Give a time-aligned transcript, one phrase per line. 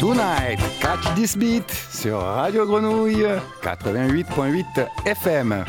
[0.00, 3.26] Tonight, catch this beat sur Radio Grenouille
[3.62, 4.64] 88.8
[5.04, 5.64] FM.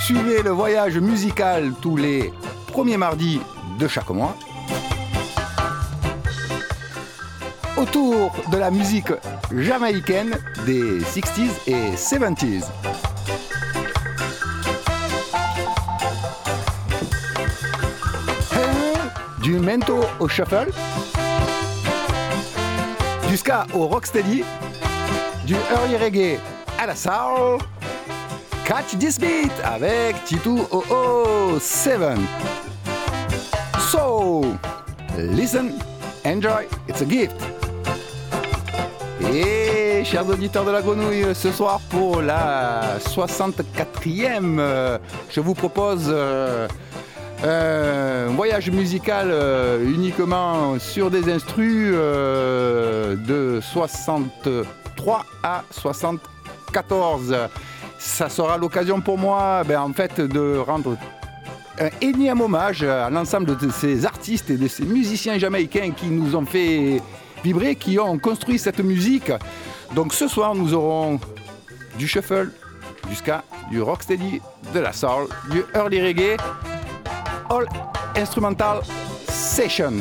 [0.00, 2.32] Suivez le voyage musical tous les
[2.66, 3.40] premiers mardis
[3.78, 4.36] de chaque mois.
[7.78, 9.12] Autour de la musique
[9.58, 12.64] jamaïcaine des 60s et 70s.
[19.42, 20.70] Du mento au shuffle,
[23.28, 24.44] du ska au rocksteady,
[25.44, 26.38] du early reggae
[26.78, 27.58] à la soul.
[28.64, 30.58] Catch this beat avec Titu
[31.60, 32.18] 007.
[33.90, 34.44] So,
[35.18, 35.72] listen,
[36.24, 37.51] enjoy, it's a gift.
[39.34, 44.98] Et chers auditeurs de la grenouille, ce soir pour la 64e, euh,
[45.30, 46.68] je vous propose euh,
[47.42, 57.34] un voyage musical euh, uniquement sur des instrus de 63 à 74.
[57.98, 60.98] Ça sera l'occasion pour moi ben, en fait de rendre
[61.80, 66.36] un énième hommage à l'ensemble de ces artistes et de ces musiciens jamaïcains qui nous
[66.36, 67.00] ont fait
[67.78, 69.32] qui ont construit cette musique.
[69.94, 71.18] Donc ce soir, nous aurons
[71.98, 72.50] du shuffle,
[73.08, 74.40] du ska, du rocksteady,
[74.72, 76.36] de la soul, du early reggae,
[77.50, 77.66] all
[78.16, 78.80] instrumental
[79.28, 79.94] session.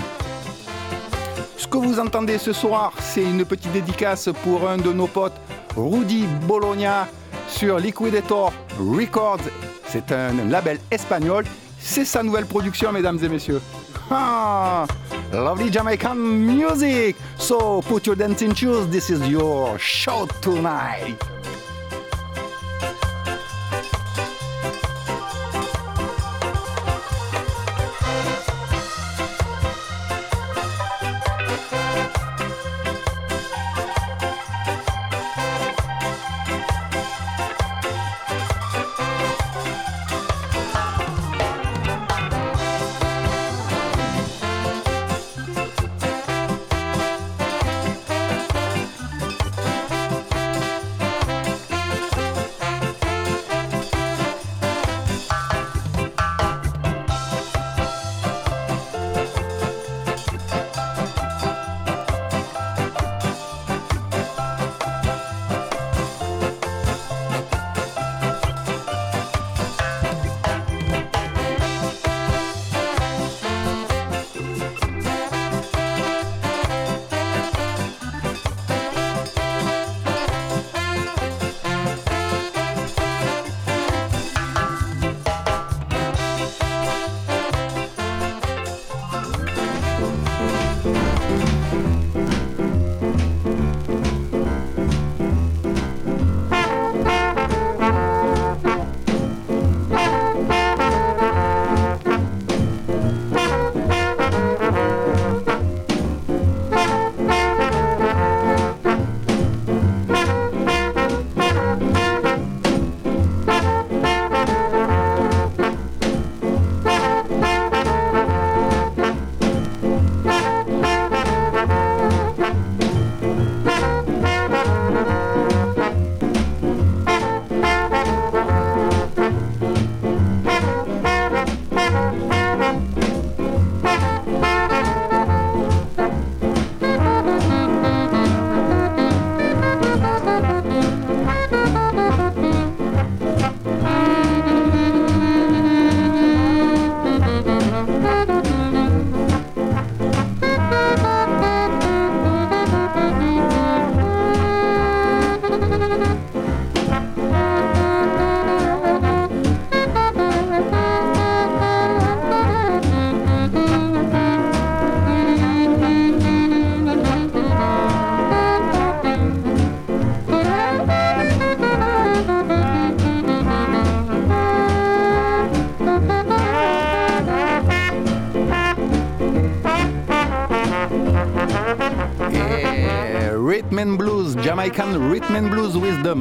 [1.57, 5.39] Ce que vous entendez ce soir, c'est une petite dédicace pour un de nos potes,
[5.75, 7.07] Rudy Bologna,
[7.47, 9.41] sur Liquidator Records.
[9.87, 11.45] C'est un label espagnol.
[11.79, 13.61] C'est sa nouvelle production, mesdames et messieurs.
[14.11, 17.15] Lovely Jamaican music.
[17.37, 18.87] So put your dancing shoes.
[18.87, 21.17] This is your show tonight.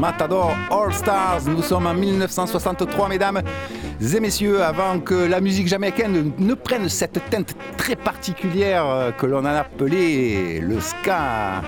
[0.01, 1.43] Matador All Stars.
[1.47, 3.43] Nous sommes en 1963, mesdames
[4.01, 9.45] et messieurs, avant que la musique jamaïcaine ne prenne cette teinte très particulière que l'on
[9.45, 11.61] a appelée le ska.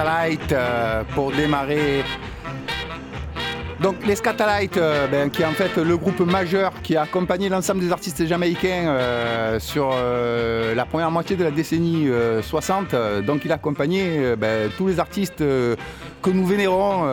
[0.00, 0.54] Scatalites
[1.14, 2.02] pour démarrer
[3.80, 7.48] donc les Scatalites, euh, ben, qui est en fait le groupe majeur qui a accompagné
[7.48, 12.08] l'ensemble des artistes jamaïcains euh, sur euh, la première moitié de la décennie
[12.42, 12.94] 60.
[13.24, 17.06] Donc il a accompagné ben, tous les artistes que nous vénérons.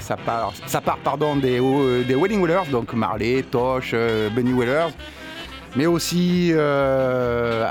[0.00, 1.60] ça part, ça part pardon, des,
[2.06, 3.94] des Wedding Wellers, donc Marley, Tosh,
[4.34, 4.92] Benny Wellers
[5.76, 6.52] mais aussi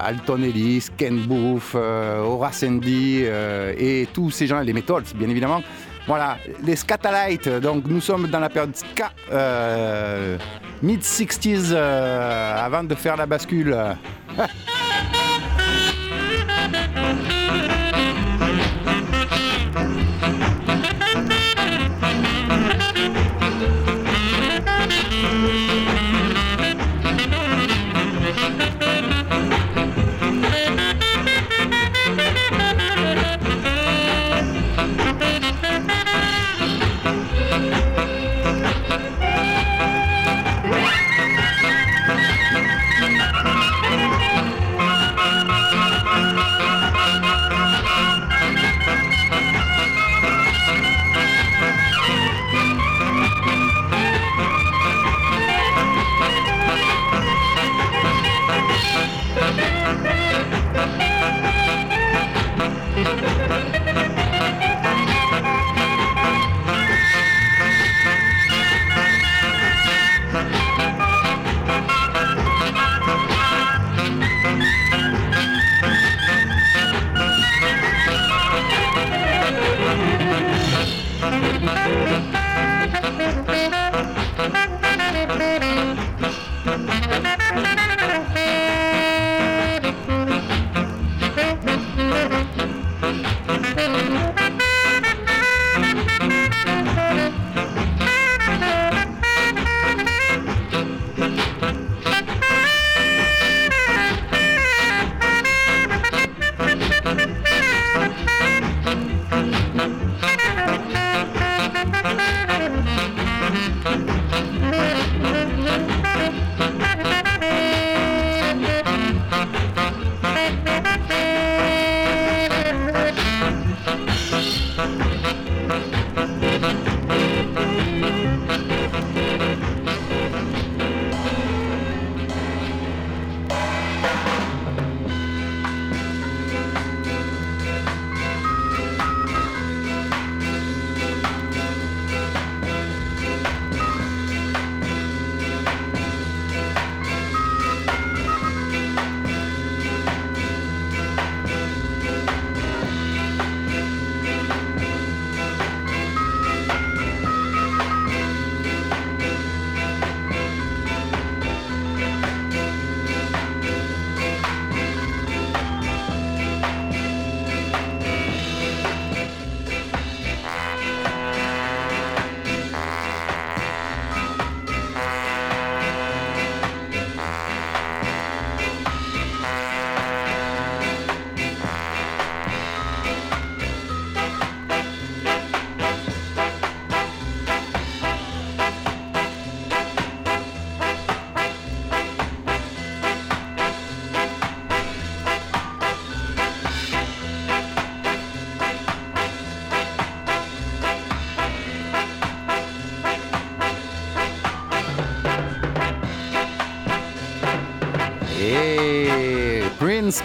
[0.04, 5.62] Alton Ellis, Ken Booth, Horace Andy et tous ces gens, les Metals bien évidemment.
[6.08, 10.38] Voilà, les Scatalites, donc nous sommes dans la période ska, euh,
[10.84, 13.76] mid-60s, euh, avant de faire la bascule.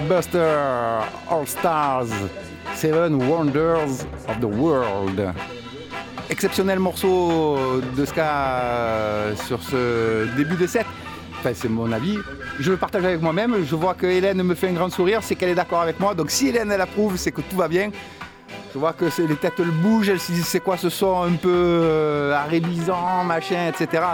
[0.09, 2.11] Buster All Stars,
[2.75, 5.33] Seven Wonders of the World.
[6.29, 10.87] Exceptionnel morceau de ska sur ce début de set.
[11.39, 12.19] Enfin, c'est mon avis.
[12.59, 13.65] Je le partage avec moi-même.
[13.65, 16.15] Je vois que Hélène me fait un grand sourire, c'est qu'elle est d'accord avec moi.
[16.15, 17.91] Donc si Hélène elle approuve, c'est que tout va bien.
[18.73, 21.49] Je vois que les têtes le bougent, elle se c'est quoi ce son un peu
[21.51, 24.05] euh, machin, etc.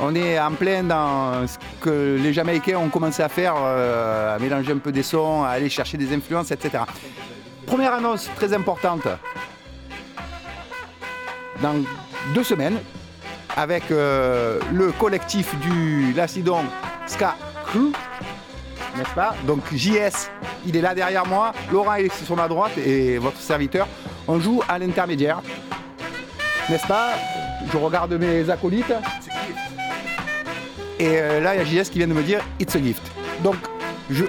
[0.00, 4.38] On est en plein dans ce que les Jamaïcains ont commencé à faire, euh, à
[4.38, 6.84] mélanger un peu des sons, à aller chercher des influences, etc.
[7.66, 9.06] Première annonce très importante.
[11.62, 11.74] Dans
[12.34, 12.78] deux semaines,
[13.56, 16.64] avec euh, le collectif du Lacidon
[17.06, 17.34] Ska
[17.66, 17.92] Crew,
[18.96, 19.34] n'est-ce pas?
[19.46, 20.30] Donc JS,
[20.66, 23.88] il est là derrière moi, Laurent est sur ma droite et votre serviteur.
[24.26, 25.40] On joue à l'intermédiaire,
[26.68, 27.10] n'est-ce pas?
[27.72, 28.92] Je regarde mes acolytes.
[30.98, 33.02] Et euh, là, il y a JS qui vient de me dire It's a gift.
[33.42, 33.56] Donc,
[34.10, 34.24] je,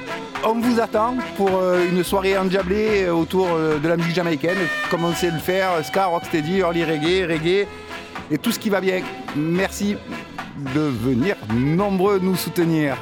[0.45, 4.57] on vous attend pour euh, une soirée endiablée autour de la musique jamaïcaine,
[4.89, 7.67] comme on sait le faire, ska, rocksteady, early reggae, reggae
[8.31, 9.01] et tout ce qui va bien.
[9.35, 9.95] Merci
[10.75, 12.97] de venir nombreux nous soutenir.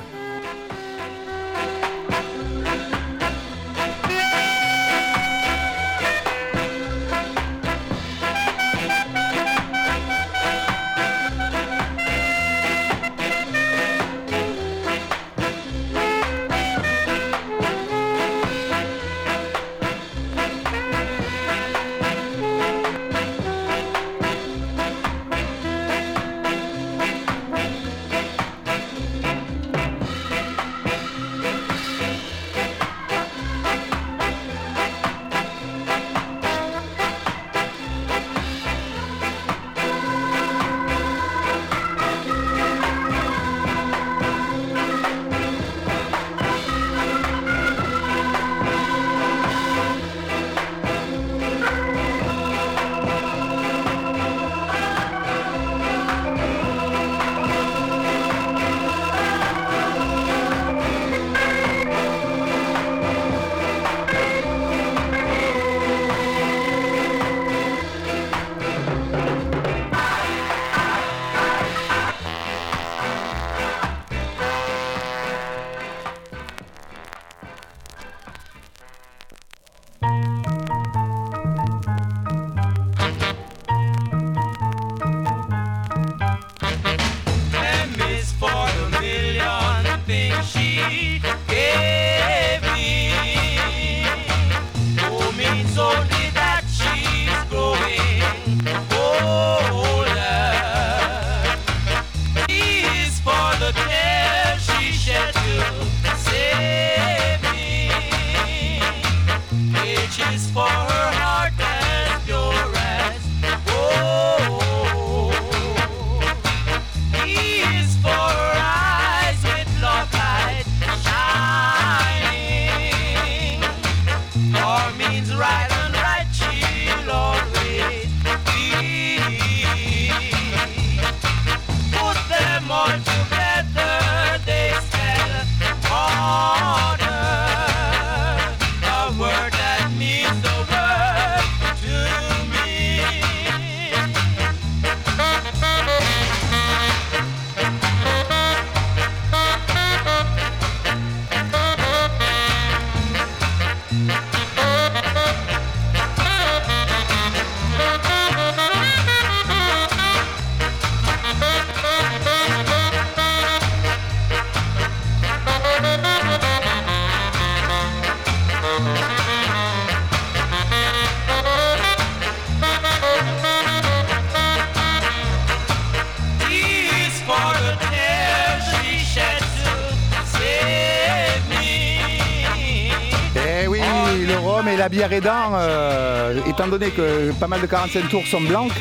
[185.11, 188.71] Euh, étant donné que pas mal de 45 tours sont blancs,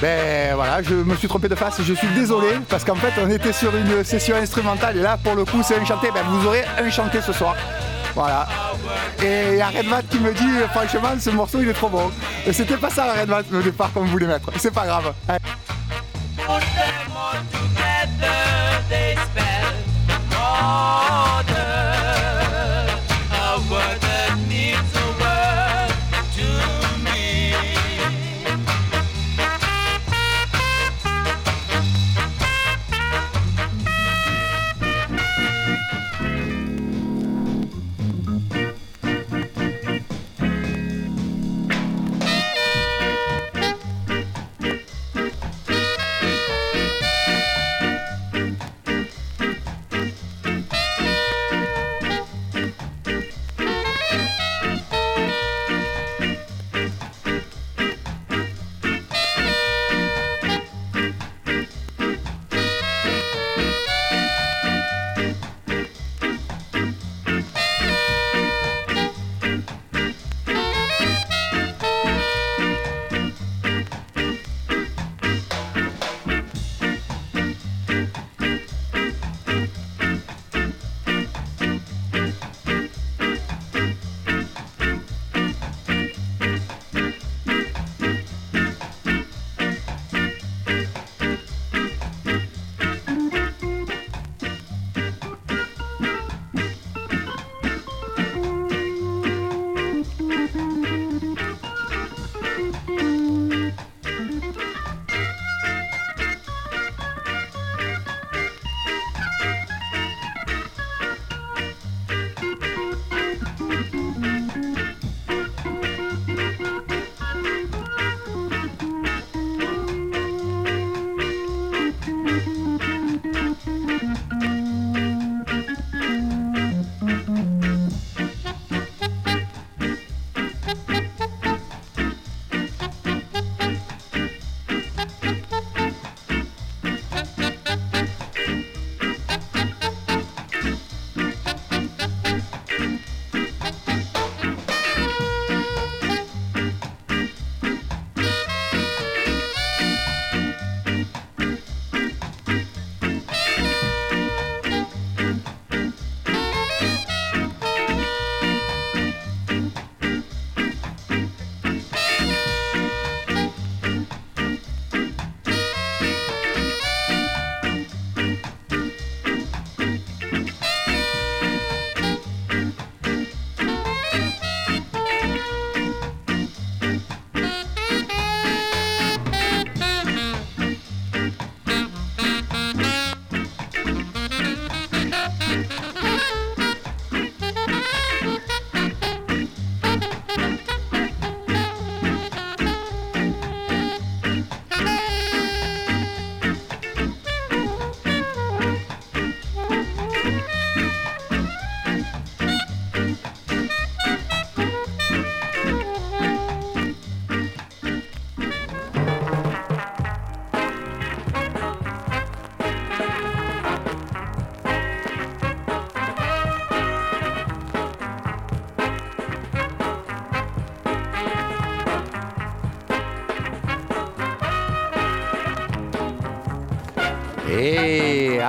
[0.00, 3.30] ben voilà, je me suis trompé de face, je suis désolé parce qu'en fait on
[3.30, 6.46] était sur une session instrumentale et là pour le coup c'est un chanté, ben vous
[6.46, 7.56] aurez un chanté ce soir.
[8.14, 8.48] Voilà.
[9.22, 12.10] Et il y a Redmat qui me dit franchement ce morceau il est trop bon.
[12.50, 15.12] C'était pas ça Redmat au départ qu'on voulait mettre, c'est pas grave.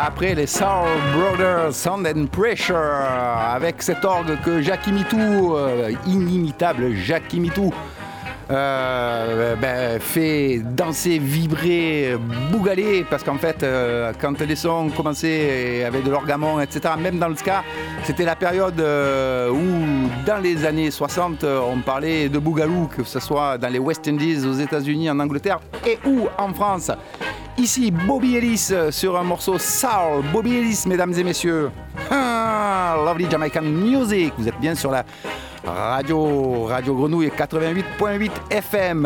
[0.05, 6.93] Après les Soul Brothers, Sound and Pressure, avec cet orgue que Jacques Imitou, euh, inimitable
[6.93, 7.73] Jacques Imitou,
[8.51, 12.17] euh, ben, fait danser, vibrer,
[12.51, 17.27] bougaler, parce qu'en fait, euh, quand les sons commençaient avec de l'orgamon, etc., même dans
[17.27, 17.63] le ska,
[18.03, 23.57] c'était la période où, dans les années 60, on parlait de bougalou, que ce soit
[23.57, 26.91] dans les West Indies, aux États-Unis, en Angleterre et ou en France.
[27.59, 30.23] Ici, Bobby Ellis sur un morceau Soul.
[30.31, 31.69] Bobby Ellis, mesdames et messieurs.
[32.09, 34.33] Ah, lovely Jamaican Music.
[34.37, 35.03] Vous êtes bien sur la
[35.65, 39.05] radio, radio Grenouille 88.8 FM.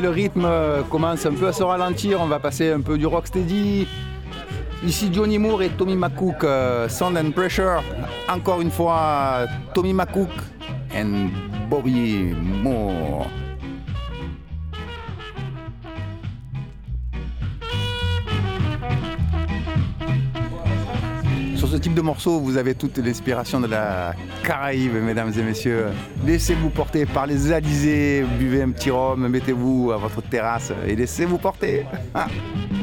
[0.00, 0.48] Le rythme
[0.90, 2.20] commence un peu à se ralentir.
[2.20, 3.86] On va passer un peu du rocksteady
[4.82, 7.82] Ici Johnny Moore et Tommy McCook, euh, Sound and Pressure.
[8.30, 10.30] Encore une fois, Tommy McCook
[10.94, 11.28] and
[11.68, 13.26] Bobby Moore.
[21.70, 25.86] Ce type de morceau, vous avez toute l'inspiration de la Caraïbe, mesdames et messieurs.
[26.26, 31.38] Laissez-vous porter par les alizés, buvez un petit rhum, mettez-vous à votre terrasse et laissez-vous
[31.38, 31.86] porter.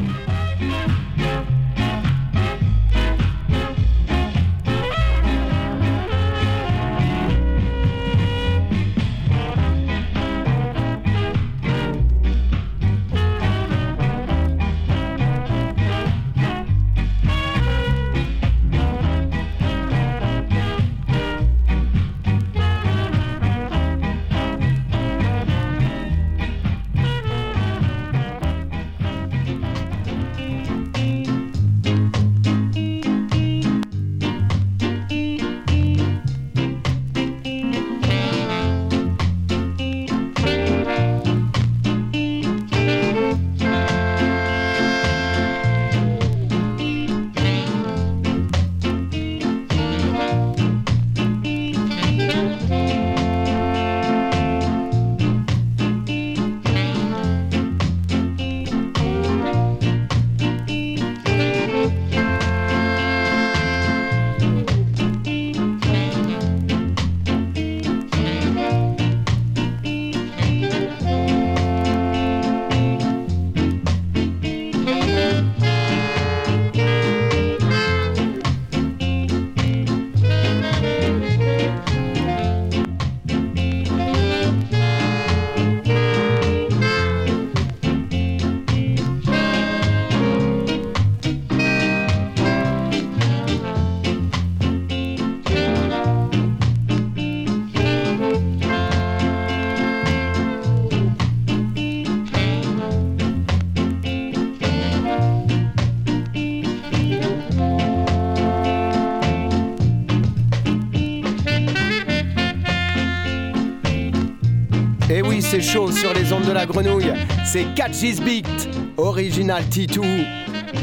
[115.61, 117.13] chaud sur les ondes de la grenouille.
[117.45, 120.01] C'est Catch Beat, Original T2,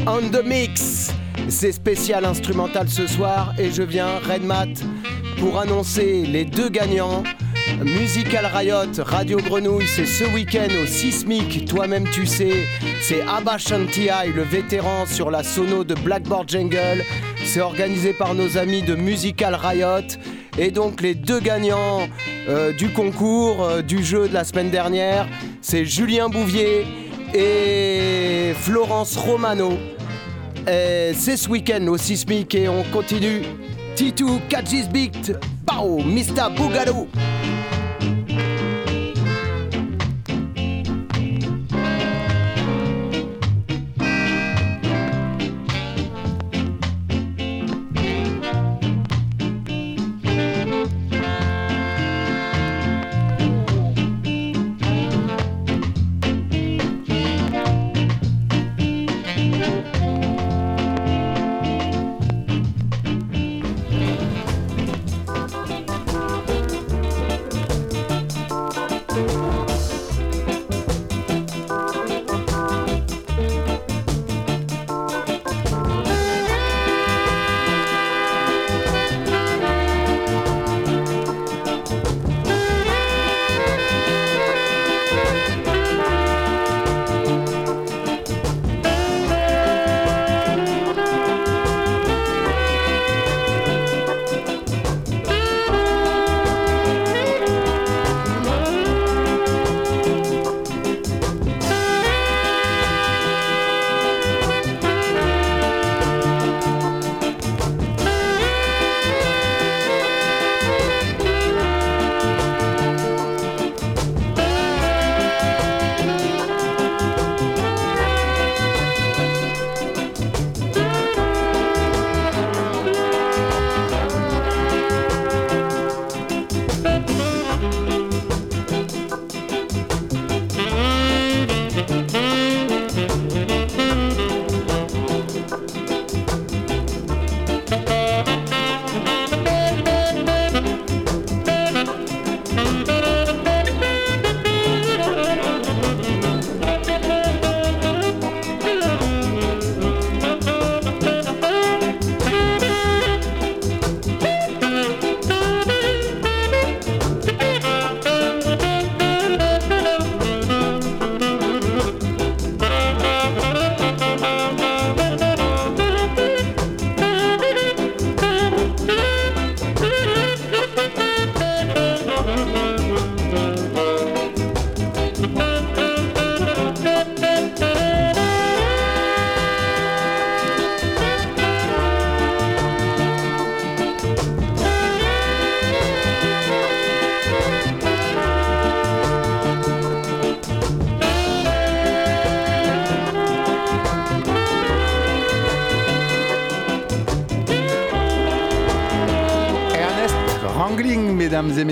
[0.07, 1.11] on the mix.
[1.49, 4.73] C'est spécial instrumental ce soir et je viens, Redmat,
[5.39, 7.23] pour annoncer les deux gagnants.
[7.83, 12.65] Musical Riot, Radio Grenouille, c'est ce week-end au Sismic, toi-même tu sais.
[13.01, 17.03] C'est Abba Shantiai, le vétéran sur la sono de Blackboard Jungle.
[17.43, 20.07] C'est organisé par nos amis de Musical Riot.
[20.57, 22.07] Et donc les deux gagnants
[22.47, 25.27] euh, du concours, euh, du jeu de la semaine dernière,
[25.61, 26.85] c'est Julien Bouvier
[27.33, 29.77] et Florence Romano.
[30.67, 33.43] C'est ce week-end au Sismic et on continue.
[33.95, 35.33] Titou, Kajis Beat,
[35.65, 36.49] Pau, Mr.
[36.55, 37.07] Bougalou.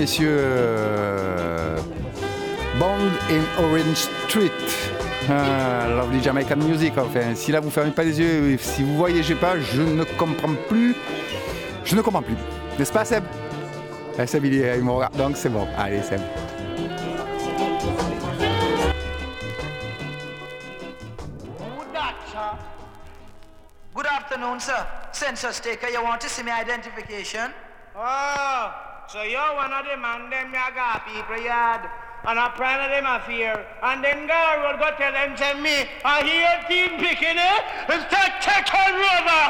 [0.04, 0.36] Messieurs.
[0.38, 1.78] Euh,
[2.78, 4.50] Bond in Orange Street.
[5.30, 6.92] Ah, lovely Jamaican music.
[6.98, 10.54] Enfin, si là vous fermez pas les yeux, si vous voyez, pas, je ne comprends
[10.68, 10.94] plus.
[11.86, 12.36] Je ne comprends plus.
[12.78, 13.24] N'est-ce pas, Seb?
[14.18, 15.66] Eh, Seb, il, il me regarde, donc c'est bon.
[15.78, 16.20] Allez, Seb.
[23.94, 24.86] Good afternoon, sir.
[25.12, 27.50] Census taker, you want to see my identification?
[27.96, 31.88] Oh, so you're one of them and them ya got people yard.
[32.26, 33.66] And a plan of them affair.
[33.82, 37.64] And then God will go tell them, tell me, I hear team picking it.
[37.88, 39.44] It's that take on river.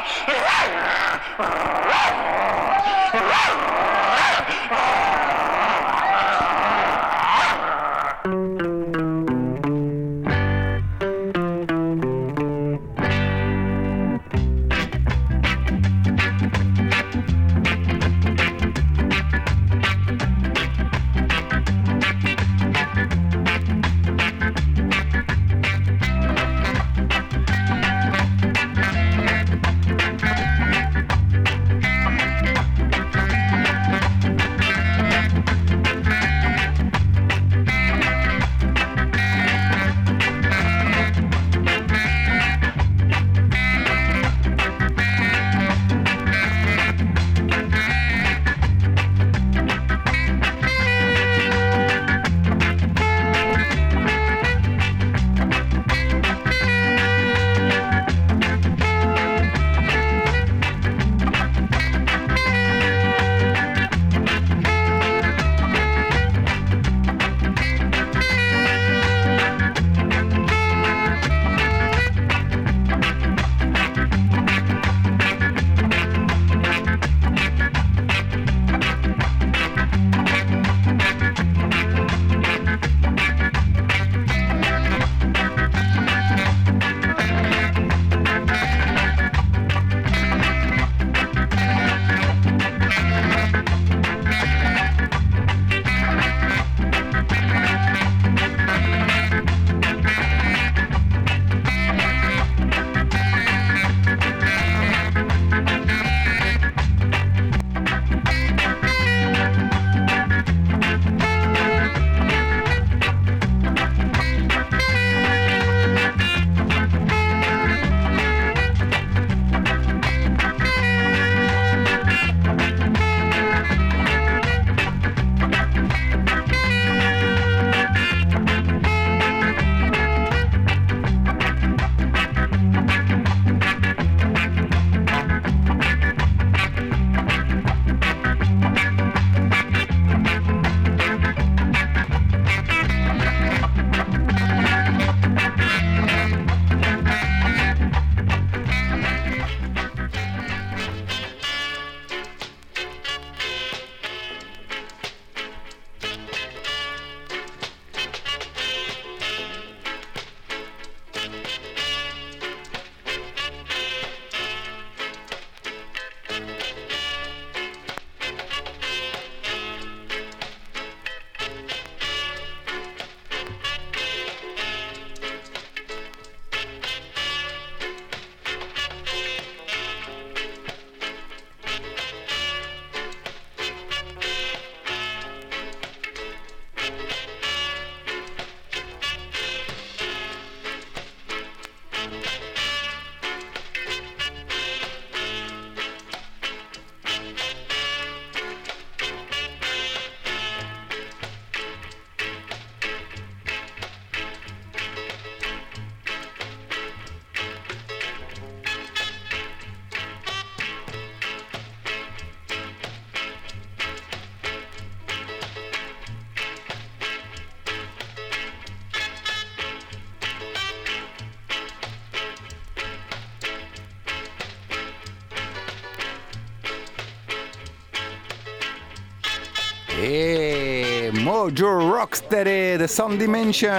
[231.45, 233.69] Et Mojo Rocksteady de Sound Dimension.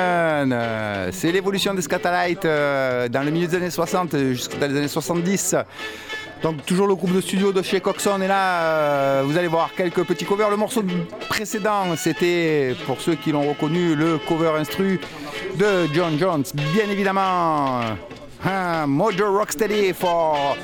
[1.12, 5.56] C'est l'évolution des Scatalites euh, dans le milieu des années 60 jusqu'à les années 70.
[6.42, 9.70] Donc toujours le groupe de studio de chez Coxon et là euh, vous allez voir
[9.76, 10.50] quelques petits covers.
[10.50, 10.82] Le morceau
[11.28, 15.00] précédent c'était pour ceux qui l'ont reconnu le cover instru
[15.56, 17.80] de John Jones bien évidemment.
[18.44, 20.56] Hein, Mojo Rocksteady for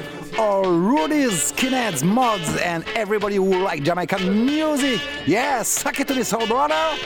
[0.43, 5.01] all Rudy's, skinheads, mods, and everybody who like Jamaican music.
[5.25, 6.99] Yes, suck it to this, old brother.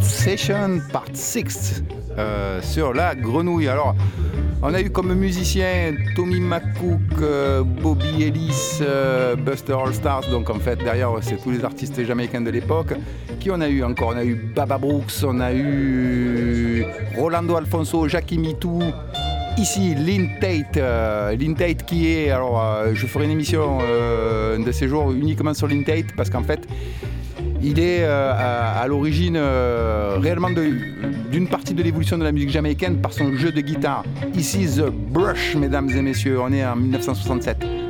[0.00, 1.82] Session Part 6
[2.18, 3.68] euh, sur la grenouille.
[3.68, 3.94] Alors,
[4.62, 10.28] on a eu comme musiciens Tommy McCook, euh, Bobby Ellis, euh, Buster All Stars.
[10.30, 12.94] Donc en fait, derrière, c'est tous les artistes jamaïcains de l'époque.
[13.40, 14.12] Qui on a eu encore?
[14.14, 16.84] On a eu Baba Brooks, on a eu
[17.16, 18.82] Rolando Alfonso, Jackie Mitou.
[19.58, 20.76] Ici, Lynn Tate,
[21.36, 22.62] Lynn Tate qui est, alors
[22.94, 26.60] je ferai une émission de ces jours uniquement sur Lynn Tate parce qu'en fait,
[27.62, 30.50] il est euh, à, l'origine euh, réellement
[31.30, 34.04] d'une partie de l'évolution de la musique jamaïcaine par son jeu de guitare.
[34.34, 37.87] Ici, The Brush, mesdames et messieurs, on est en 1967.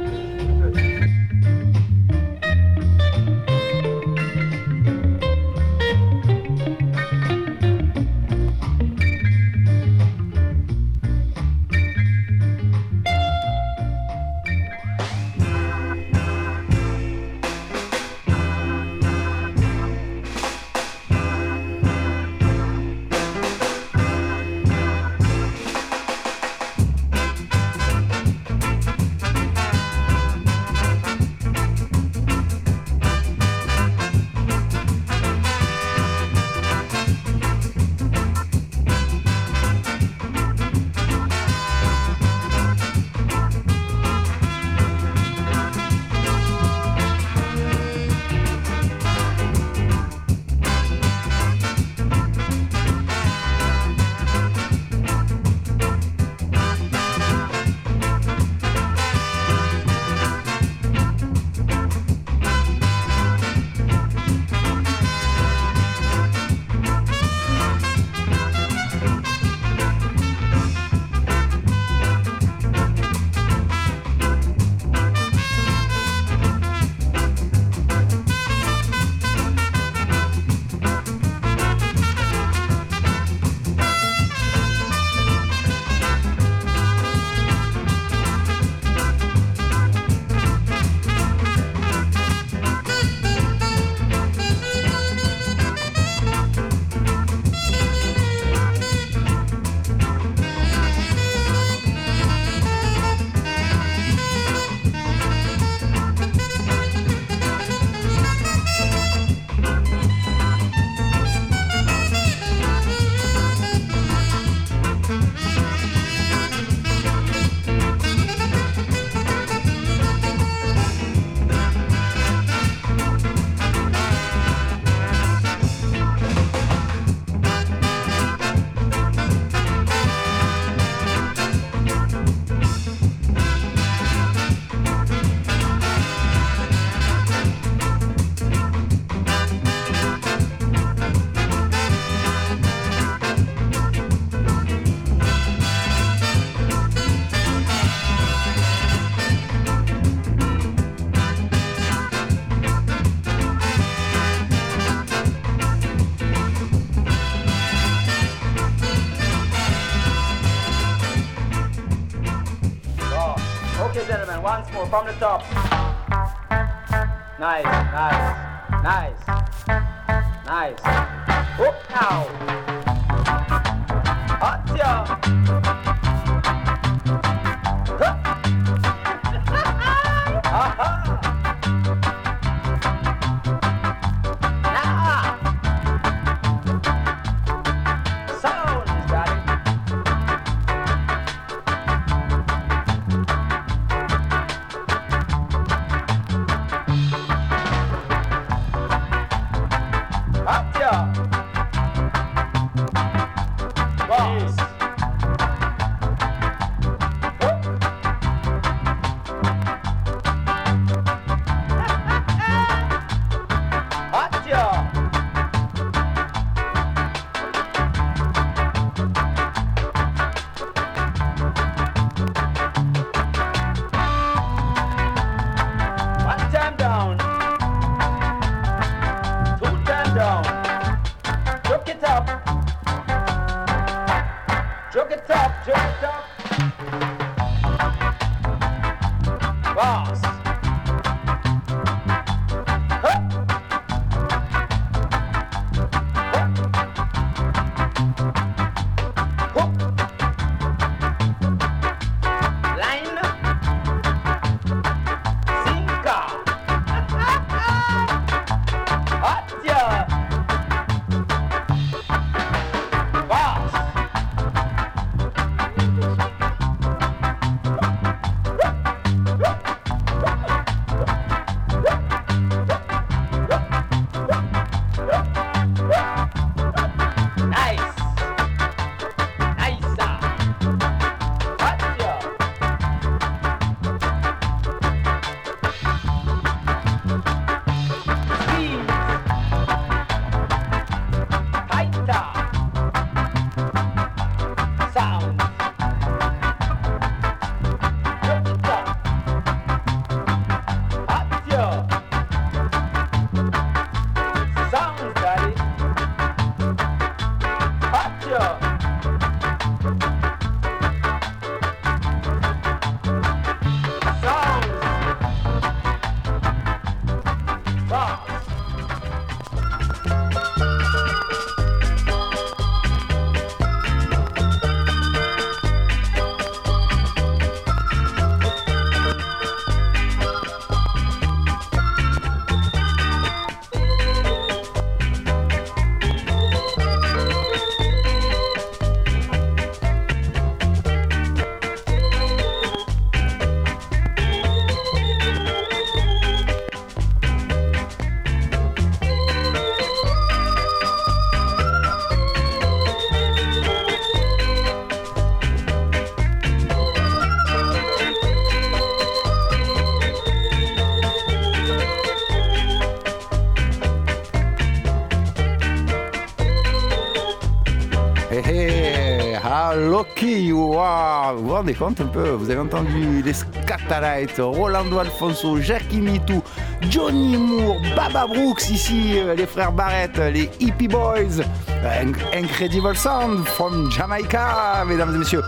[371.58, 376.40] Rendez compte un peu Vous avez entendu les Scatalites, Rolando Alfonso, Jackie Mitou,
[376.88, 381.42] Johnny Moore, Baba Brooks ici, euh, les frères Barrett, les Hippie Boys,
[381.82, 385.42] Inc- Incredible Sound from Jamaica, mesdames et messieurs.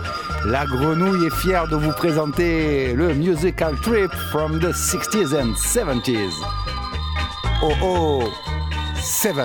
[0.45, 6.33] La grenouille est fière de vous présenter le musical trip from the 60s and 70s.
[7.63, 8.23] Oh oh,
[9.01, 9.35] 7.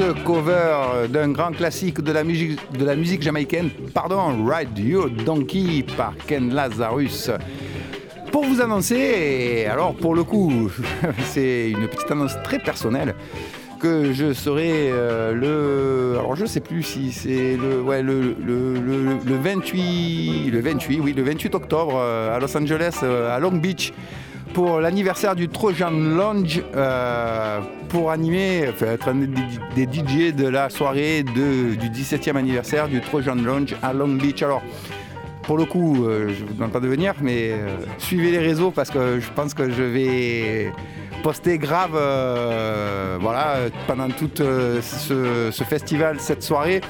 [0.00, 5.10] Ce cover d'un grand classique de la musique, de la musique jamaïcaine, pardon, Ride Your
[5.10, 7.30] Donkey par Ken Lazarus.
[8.32, 10.70] Pour vous annoncer, alors pour le coup,
[11.24, 13.14] c'est une petite annonce très personnelle,
[13.78, 16.18] que je serai euh, le.
[16.18, 20.50] Alors je sais plus si c'est le, ouais, le, le, le, le 28.
[20.50, 23.92] Le 28, oui, le 28 octobre euh, à Los Angeles, euh, à Long Beach,
[24.52, 29.14] pour l'anniversaire du Trojan Lounge, euh, pour animer, être un
[29.74, 34.42] des, DJ de la soirée du 17e anniversaire du Trojan Lounge à Long Beach.
[34.42, 34.62] Alors.
[35.42, 38.70] Pour le coup, euh, je vous demande pas de venir, mais euh, suivez les réseaux
[38.70, 40.72] parce que je pense que je vais
[41.24, 41.98] poster grave
[43.20, 43.56] voilà,
[43.88, 46.82] pendant tout ce festival, cette soirée.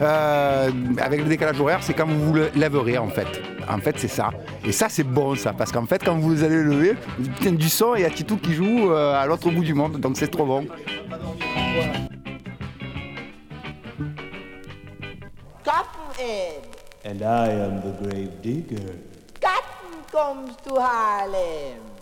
[0.00, 3.26] Euh, avec le décalage horaire, c'est quand vous vous lèverez en fait.
[3.68, 4.30] En fait, c'est ça.
[4.64, 7.56] Et ça, c'est bon ça, parce qu'en fait, quand vous allez le lever, vous avez
[7.56, 9.98] du son et il y a Titou qui joue euh, à l'autre bout du monde,
[9.98, 10.66] donc c'est trop bon.
[15.64, 16.64] Cotton Ed.
[17.04, 18.94] And I am the grave digger.
[19.40, 21.97] Cotton comes to Harlem.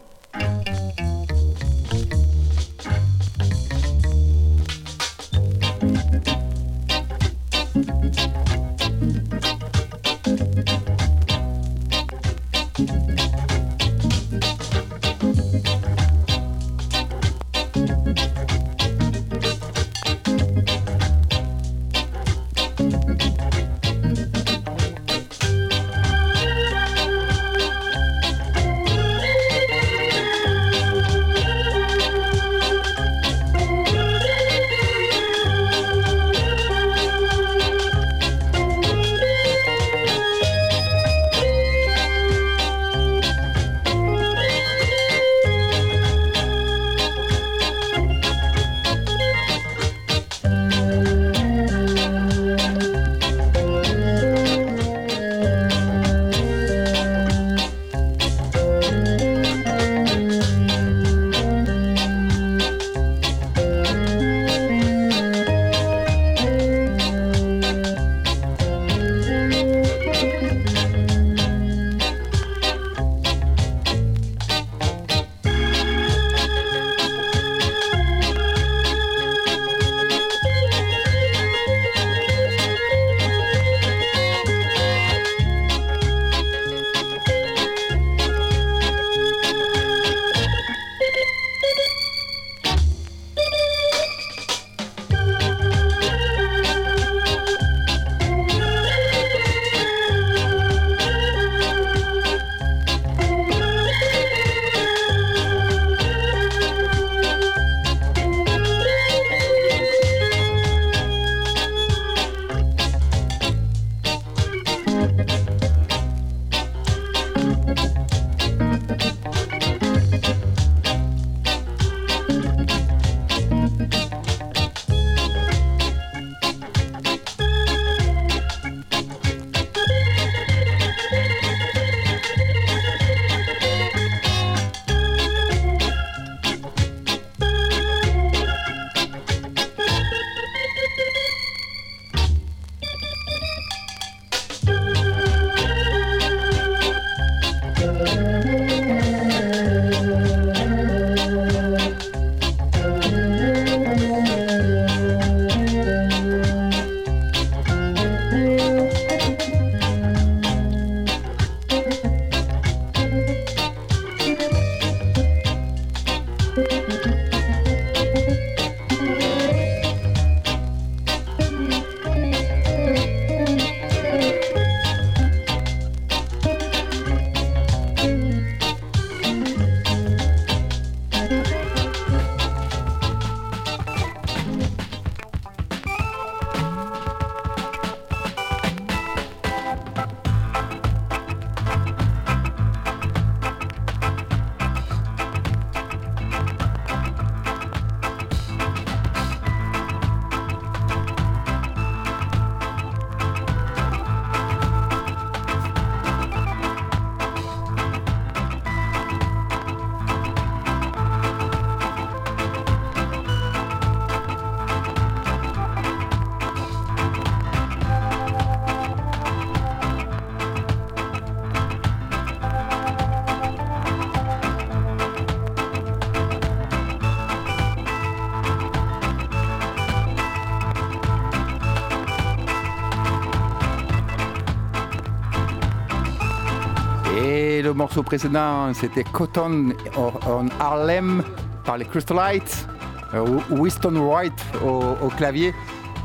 [237.87, 241.23] Morceau précédent, c'était Cotton on Harlem
[241.65, 242.67] par les Crystalites,
[243.15, 244.35] euh, Winston Wright
[244.65, 245.55] au, clavier.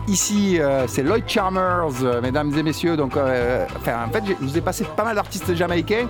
[0.08, 2.96] Ici, euh, c'est Lloyd Chalmers, euh, mesdames et messieurs.
[2.98, 6.06] Donc, euh, en fait, je vous ai passé pas mal d'artistes jamaïcains,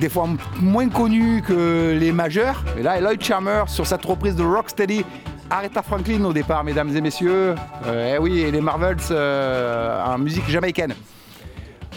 [0.00, 0.26] des fois
[0.60, 2.64] moins connus que les majeurs.
[2.76, 5.04] Et là, Lloyd Chalmers sur cette reprise de Rocksteady,
[5.48, 7.54] Aretha Franklin au départ, mesdames et messieurs.
[7.86, 10.94] Eh oui, et les Marvels en musique jamaïcaine.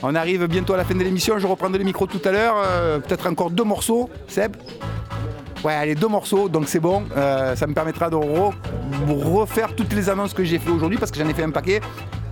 [0.03, 1.39] On arrive bientôt à la fin de l'émission.
[1.39, 2.55] Je reprendrai le micro tout à l'heure.
[2.57, 4.55] euh, Peut-être encore deux morceaux, Seb.
[5.63, 7.03] Ouais, allez, deux morceaux, donc c'est bon.
[7.15, 8.51] Euh, ça me permettra de re-
[9.07, 11.79] refaire toutes les annonces que j'ai fait aujourd'hui parce que j'en ai fait un paquet.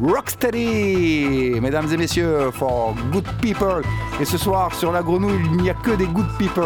[0.04, 3.84] Rocksteady, mesdames et messieurs, for good people.
[4.20, 6.64] Et ce soir, sur la grenouille, il n'y a que des good people.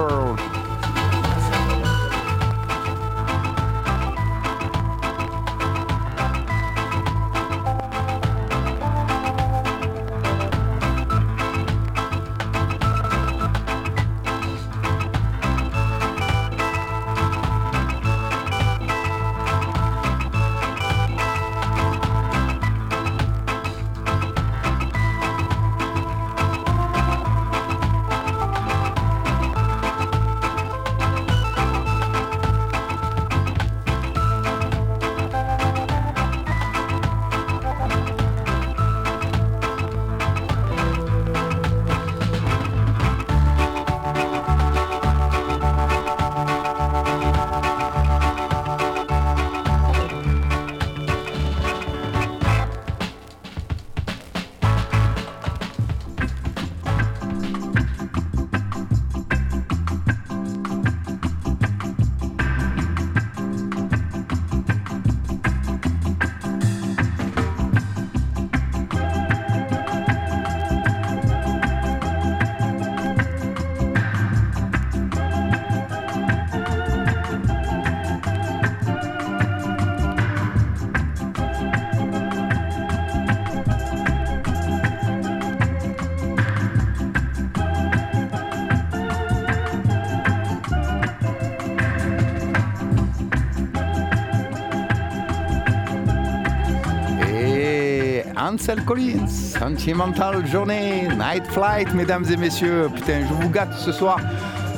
[98.74, 102.90] Collins, Sentimental Journey, Night Flight, mesdames et messieurs.
[102.94, 104.18] Putain, je vous gâte ce soir.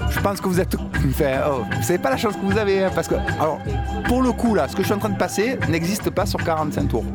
[0.09, 0.75] Je pense que vous êtes.
[0.75, 3.15] Enfin, oh, vous savez pas la chance que vous avez, hein, parce que.
[3.39, 3.59] Alors,
[4.05, 6.43] pour le coup, là, ce que je suis en train de passer n'existe pas sur
[6.43, 7.05] 45 tours.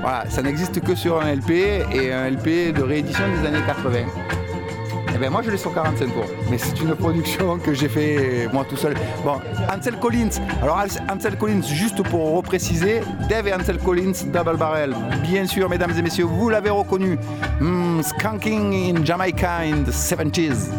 [0.00, 1.50] Voilà, ça n'existe que sur un LP
[1.92, 4.00] et un LP de réédition des années 80.
[5.22, 8.64] Ben moi je l'ai sur 45 tours, mais c'est une production que j'ai fait moi
[8.68, 8.94] tout seul.
[9.24, 9.36] Bon,
[9.72, 14.96] Ansel Collins, alors Ans- Ansel Collins, juste pour repréciser, Dave et Ansel Collins, Double Barrel,
[15.22, 17.20] bien sûr mesdames et messieurs, vous l'avez reconnu,
[17.60, 20.70] Hmm, Skanking in Jamaica in the 70s.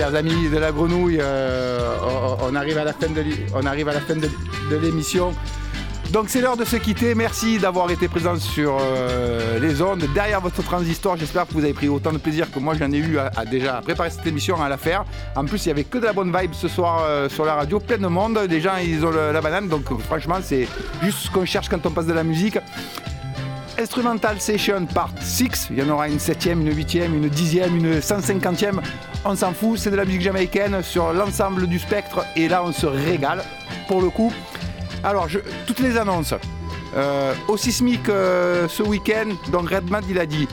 [0.00, 1.94] Chers amis de la grenouille, euh,
[2.42, 3.20] on, arrive à la fin de,
[4.80, 5.34] l'émission.
[6.10, 7.14] Donc c'est l'heure de se quitter.
[7.14, 10.06] Merci d'avoir été présent sur euh, les ondes.
[10.14, 12.96] Derrière votre transistor, j'espère que vous avez pris autant de plaisir que moi j'en ai
[12.96, 15.04] eu à, déjà préparer cette émission, à la faire.
[15.36, 17.56] En plus, il n'y avait que de la bonne vibe ce soir euh, sur la
[17.56, 18.38] radio, plein de monde.
[18.48, 19.68] Les gens, ils ont la banane.
[19.68, 20.66] Donc franchement, c'est
[21.02, 22.56] juste ce qu'on cherche quand on passe de la musique.
[23.78, 25.68] Instrumental Session Part 6.
[25.70, 28.80] Il y en aura une 7 une 8 une 10 une 150e.
[29.24, 32.72] On s'en fout, c'est de la musique jamaïcaine sur l'ensemble du spectre et là on
[32.72, 33.42] se régale
[33.88, 34.32] pour le coup.
[35.02, 35.28] Alors,
[35.66, 36.34] toutes les annonces.
[36.96, 40.48] Euh, au sismique euh, ce week-end, donc Redman il a dit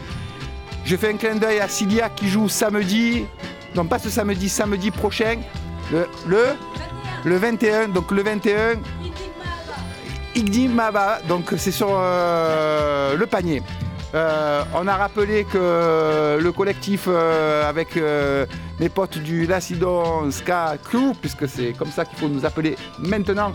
[0.86, 3.26] Je fais un clin d'œil à Cilia qui joue samedi,
[3.74, 5.39] non pas ce samedi, samedi prochain,
[5.91, 6.55] le
[7.38, 8.76] 21, donc le 21,
[10.38, 13.63] Igdi Maba, donc c'est sur euh, le panier.
[14.13, 17.99] Euh, on a rappelé que le collectif euh, avec
[18.79, 23.51] mes potes du Lacidon Ska Crew, puisque c'est comme ça qu'il faut nous appeler maintenant,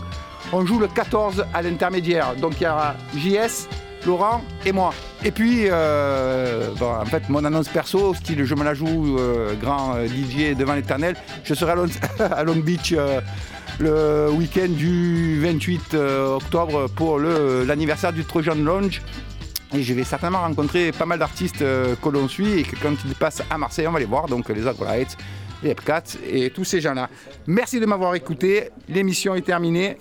[0.51, 2.35] on joue le 14 à l'intermédiaire.
[2.35, 3.69] Donc il y aura JS,
[4.05, 4.93] Laurent et moi.
[5.23, 9.17] Et puis, en fait, mon annonce perso, style je me la joue,
[9.61, 11.15] grand DJ devant l'éternel,
[11.45, 11.71] je serai
[12.19, 12.93] à Long Beach
[13.79, 19.01] le week-end du 28 euh, octobre pour l'anniversaire du Trojan Lounge.
[19.73, 22.93] Et je vais certainement rencontrer pas mal d'artistes euh, que l'on suit et que quand
[23.05, 24.27] ils passent à Marseille, on va les voir.
[24.27, 25.17] Donc les Agrolites,
[25.63, 27.09] les Epcats et tous ces gens-là.
[27.47, 28.69] Merci de m'avoir écouté.
[28.87, 29.97] L'émission est terminée.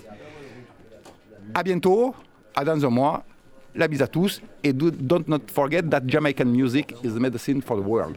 [1.55, 2.15] À bientôt.
[2.55, 3.25] À dans un mois.
[3.75, 4.43] La bise à tous.
[4.63, 8.17] Et don't not forget that Jamaican music is the medicine for the world.